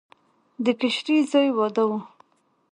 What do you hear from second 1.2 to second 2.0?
زوی واده و.